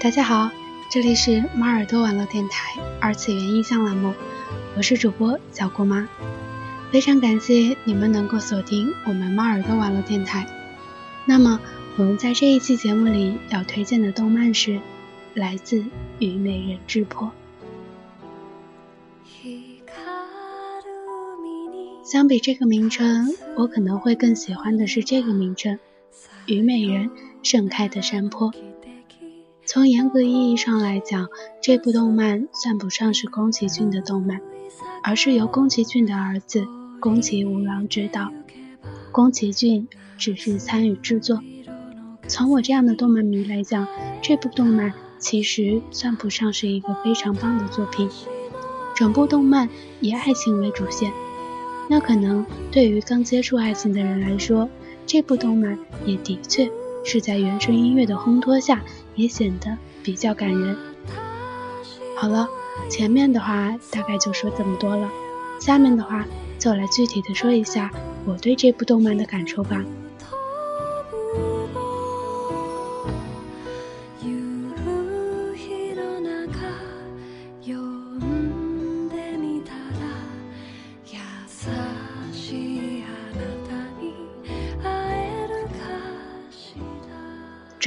[0.00, 0.48] 大家好，
[0.88, 4.14] 这里是猫耳朵网络电台二次元印象栏目，
[4.76, 6.08] 我是主播小姑妈，
[6.92, 10.46] 非常感谢你们能够锁定我们猫耳朵网络电台。
[11.24, 11.58] 那么
[11.96, 14.80] 我们在这一期节目里要推荐的动漫是
[15.34, 15.80] 来自
[16.20, 17.32] 《虞美人之破》。
[22.04, 25.80] 相比这个名称，我可能会更喜欢的是这个名称——
[26.46, 27.10] 虞美人
[27.42, 28.52] 盛开的山坡。
[29.68, 31.28] 从严格意义上来讲，
[31.60, 34.40] 这部动漫算不上是宫崎骏的动漫，
[35.02, 36.66] 而是由宫崎骏的儿子
[36.98, 38.32] 宫崎吾郎执导，
[39.12, 39.86] 宫崎骏
[40.16, 41.42] 只是参与制作。
[42.26, 43.86] 从我这样的动漫迷来讲，
[44.22, 48.08] 这部动漫其实算不上是一个非常棒的作品。
[48.96, 49.68] 整部动漫
[50.00, 51.12] 以爱情为主线。
[51.90, 54.70] 那可能对于刚接触爱情的人来说，
[55.04, 56.70] 这部动漫也的确
[57.04, 58.82] 是在原声音乐的烘托下，
[59.18, 60.76] 也显得比较感人。
[62.16, 62.48] 好了，
[62.88, 65.10] 前面的话大概就说这么多了，
[65.60, 66.24] 下面的话
[66.58, 67.90] 就来具体的说一下
[68.24, 69.84] 我对这部动漫的感受吧。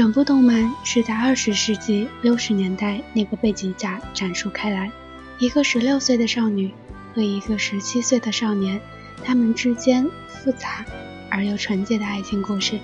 [0.01, 4.91] 整部动漫是在二十世纪六十年代那个背景下展述开来，
[5.37, 6.73] 一个十六岁的少女
[7.13, 8.81] 和一个十七岁的少年，
[9.23, 10.83] 他们之间复杂
[11.29, 12.79] 而又纯洁的爱情故事。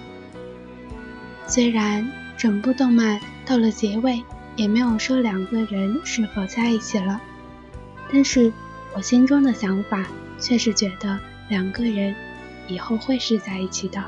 [1.48, 4.22] 虽然整部动漫到了结尾
[4.56, 7.20] 也没有说两个人是否在一起了，
[8.14, 8.54] 但是
[8.96, 10.06] 我心中的想法
[10.38, 12.14] 却是觉得两个人
[12.68, 14.04] 以后会是在一起的。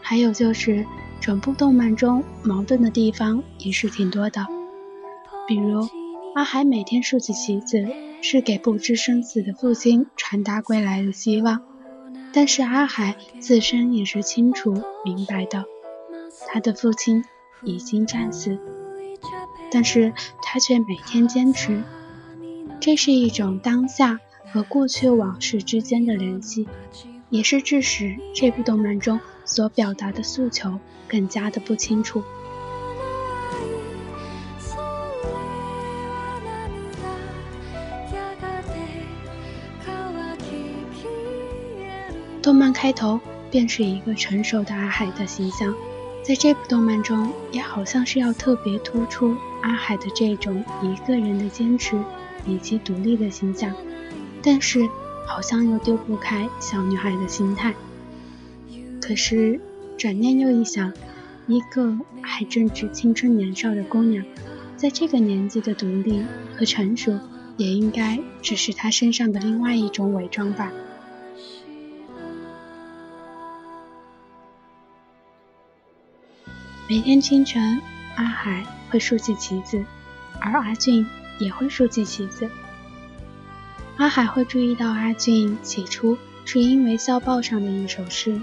[0.00, 0.84] 还有就是。
[1.22, 4.44] 整部动漫中矛盾的地方也是挺多的，
[5.46, 5.88] 比如
[6.34, 7.86] 阿海每天竖起旗子，
[8.20, 11.62] 是给不知生死的父亲传达归来的希望，
[12.32, 15.64] 但是阿海自身也是清楚明白的，
[16.48, 17.24] 他的父亲
[17.62, 18.58] 已经战死，
[19.70, 20.12] 但是
[20.42, 21.84] 他却每天坚持，
[22.80, 24.18] 这是一种当下
[24.52, 26.66] 和过去往事之间的联系，
[27.30, 29.20] 也是致使这部动漫中。
[29.44, 32.22] 所表达的诉求更加的不清楚。
[42.42, 43.20] 动漫开头
[43.52, 45.72] 便是一个成熟的阿海的形象，
[46.24, 51.96] 在这部动漫中，也好像是要特别突出阿海的这种一个人的坚持
[52.44, 53.72] 以及独立的形象，
[54.42, 54.88] 但是
[55.24, 57.72] 好像又丢不开小女孩的心态。
[59.04, 59.60] 可是，
[59.98, 60.92] 转念又一想，
[61.48, 64.24] 一个还正值青春年少的姑娘，
[64.76, 66.24] 在这个年纪的独立
[66.56, 67.18] 和成熟，
[67.56, 70.70] 也应该只是她身上的另外一种伪装吧。
[76.88, 77.80] 每天清晨，
[78.14, 79.84] 阿海会竖起旗子，
[80.40, 81.04] 而阿俊
[81.40, 82.48] 也会竖起旗子。
[83.96, 88.40] 阿海会注意到阿俊，起初是因为校报上的一首诗。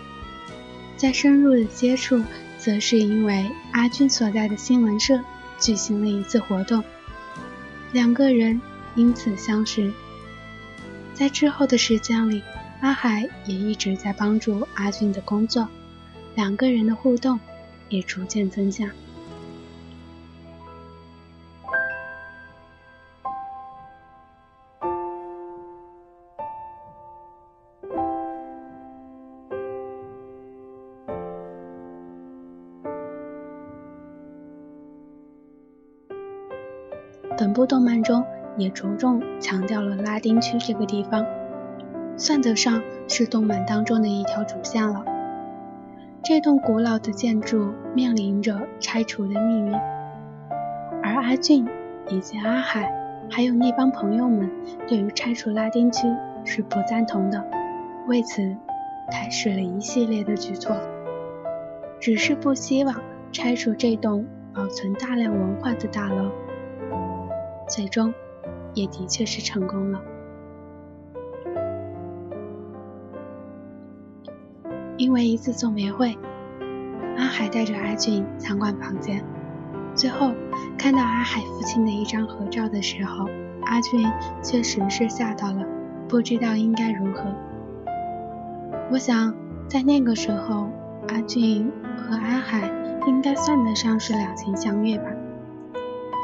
[0.99, 2.21] 再深入的接触，
[2.57, 5.17] 则是因为阿俊所在的新闻社
[5.57, 6.83] 举行了一次活动，
[7.93, 8.61] 两个人
[8.95, 9.93] 因此相识。
[11.13, 12.43] 在之后的时间里，
[12.81, 15.69] 阿海也一直在帮助阿俊的工作，
[16.35, 17.39] 两个人的互动
[17.87, 18.91] 也逐渐增加。
[37.39, 38.25] 本部动漫中
[38.57, 41.25] 也着重强调了拉丁区这个地方，
[42.17, 45.05] 算得上是动漫当中的一条主线了。
[46.21, 49.73] 这栋古老的建筑面临着拆除的命运，
[51.01, 51.65] 而阿俊
[52.09, 52.91] 以及阿海
[53.31, 54.51] 还有那帮朋友们
[54.85, 56.09] 对于拆除拉丁区
[56.43, 57.41] 是不赞同的，
[58.09, 58.53] 为此
[59.09, 60.75] 开始了一系列的举措，
[62.01, 62.93] 只是不希望
[63.31, 66.29] 拆除这栋保存大量文化的大楼。
[67.69, 68.11] 最终，
[68.73, 70.01] 也的确是成功了。
[74.97, 76.17] 因为一次送别会，
[77.15, 79.23] 阿海带着阿俊参观房间，
[79.93, 80.33] 最后
[80.77, 83.27] 看到阿海父亲的一张合照的时候，
[83.65, 84.03] 阿俊
[84.43, 85.63] 确实是吓到了，
[86.07, 87.33] 不知道应该如何。
[88.91, 89.33] 我想，
[89.67, 90.69] 在那个时候，
[91.07, 92.69] 阿俊和阿海
[93.05, 95.05] 应该算得上是两情相悦吧。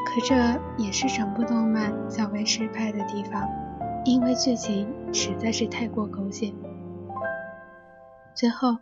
[0.06, 0.36] 可这
[0.78, 3.50] 也是整部动漫较为失败的地方，
[4.06, 6.54] 因为剧情实在是太过狗血。
[8.34, 8.78] 最后，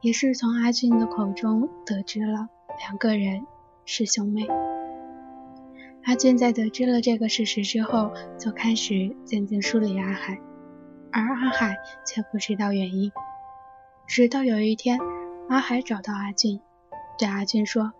[0.00, 2.48] 也是从阿俊的口中得知了
[2.78, 3.46] 两个人
[3.84, 4.46] 是兄妹。
[6.04, 10.38] 阿俊在得知了这个事实之后，就开始渐渐疏离阿海，
[11.10, 11.76] 而阿海
[12.06, 13.10] 却不知道原因。
[14.06, 14.98] 直到有一天，
[15.48, 16.60] 阿海找到阿俊，
[17.18, 17.94] 对阿俊说：“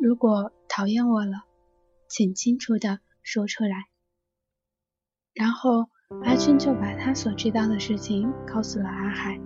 [0.00, 1.44] 如果讨厌我了，
[2.08, 3.86] 请清楚的说出来。”
[5.34, 5.88] 然后
[6.24, 9.38] 阿俊就把他所知道的事情告诉了阿海。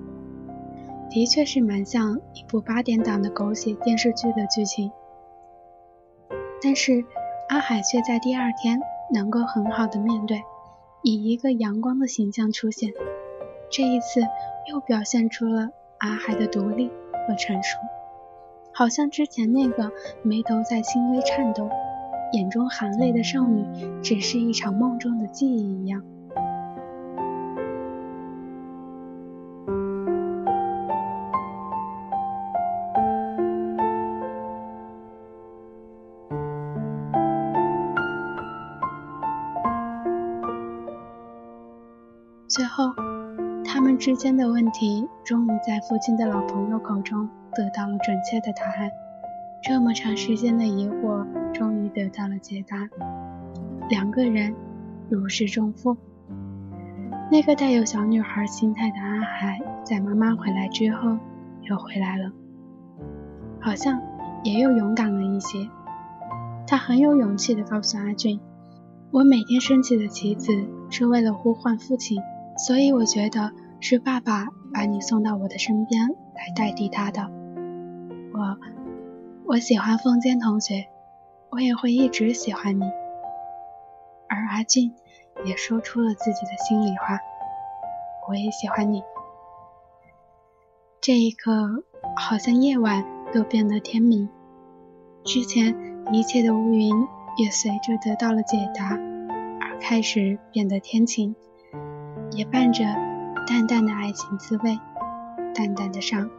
[1.10, 4.90] 的确是蛮像一部八点档的狗血电视剧的剧情，
[6.62, 7.04] 但是
[7.50, 8.80] 阿海却在第二天
[9.12, 10.42] 能够很好的面对，
[11.02, 12.94] 以一个阳光的形象出现。
[13.70, 14.22] 这一次
[14.70, 15.68] 又表现出了
[15.98, 16.88] 阿海的独立
[17.28, 17.78] 和成熟，
[18.72, 19.92] 好像之前那个
[20.22, 21.68] 眉头在轻微颤抖、
[22.32, 23.64] 眼中含泪的少女，
[24.02, 26.02] 只是一场梦中的记忆一样。
[42.48, 42.84] 最后，
[43.64, 48.90] 他们之间的问题终于在父亲的老朋友口中得到了准确的答案。
[49.62, 52.88] 这么长时间的疑惑终于得到了解答。
[53.88, 54.54] 两个人
[55.08, 55.96] 如释重负。
[57.30, 61.16] 那个带有小女孩心态的阿海，在妈妈回来之后
[61.62, 62.30] 又回来了，
[63.60, 64.00] 好像
[64.44, 65.68] 也又勇敢了一些。
[66.66, 68.40] 他很有勇气地告诉阿俊
[69.10, 70.52] ：“我每天升起的旗子
[70.90, 72.20] 是为了呼唤父亲。”
[72.66, 77.30] 所以我觉得是爸爸把你送到我的身边来代替他的。
[78.34, 78.58] 我
[79.46, 80.84] 我喜欢风间同学，
[81.52, 82.84] 我也会一直喜欢你。
[84.26, 84.94] 而阿俊
[85.44, 87.20] 也说出了自己的心里话，
[88.26, 89.02] 我也喜欢你。
[91.02, 91.84] 这一刻，
[92.16, 93.04] 好像夜晚
[93.34, 94.30] 都变得天明，
[95.24, 95.76] 之前
[96.10, 96.90] 一切的乌云
[97.36, 98.96] 也随着得到了解答
[99.60, 101.36] 而开始变得天晴。
[102.30, 102.82] 也伴着
[103.46, 104.78] 淡淡的爱情滋味，
[105.54, 106.30] 淡淡的伤。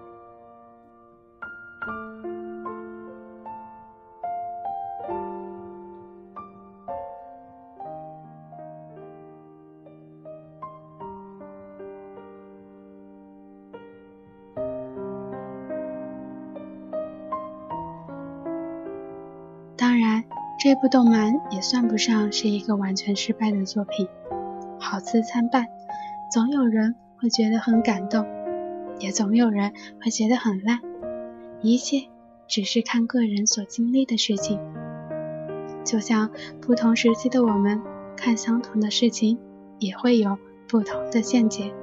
[20.63, 24.07] 这部动漫也算不上是一个完全失败的作品，
[24.79, 25.67] 好词参半。
[26.31, 28.25] 总有人会觉得很感动，
[28.97, 30.79] 也总有人会觉得很烂。
[31.61, 32.07] 一切
[32.47, 34.57] 只是看个人所经历的事情。
[35.83, 36.31] 就像
[36.61, 37.81] 不同时期的我们
[38.15, 39.37] 看相同的事情，
[39.79, 40.37] 也会有
[40.69, 41.73] 不同的见解。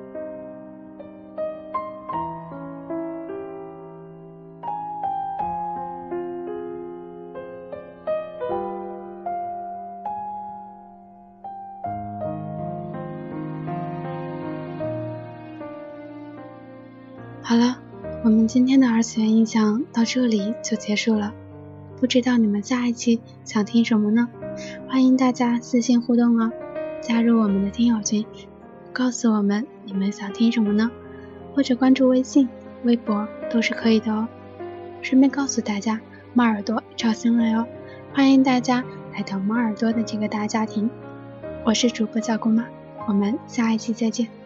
[17.50, 17.76] 好了，
[18.22, 21.34] 我们今天的二次元印象到这里就结束了。
[21.98, 24.28] 不知道你们下一期想听什么呢？
[24.86, 26.52] 欢迎大家私信互动哦，
[27.00, 28.24] 加入我们的听友群，
[28.92, 30.92] 告诉我们你们想听什么呢？
[31.52, 32.48] 或者关注微信、
[32.84, 34.28] 微博都是可以的哦。
[35.02, 36.00] 顺便告诉大家，
[36.34, 37.66] 猫耳朵招新了哟，
[38.14, 40.88] 欢迎大家来到猫耳朵的这个大家庭。
[41.64, 42.64] 我是主播小姑妈，
[43.08, 44.39] 我们下一期再见。